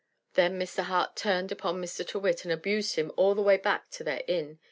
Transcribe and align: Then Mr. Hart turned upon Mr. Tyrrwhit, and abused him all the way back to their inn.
Then 0.33 0.57
Mr. 0.59 0.85
Hart 0.85 1.15
turned 1.15 1.51
upon 1.51 1.79
Mr. 1.79 2.03
Tyrrwhit, 2.03 2.43
and 2.43 2.51
abused 2.51 2.95
him 2.95 3.11
all 3.17 3.35
the 3.35 3.43
way 3.43 3.57
back 3.57 3.91
to 3.91 4.03
their 4.03 4.23
inn. 4.27 4.57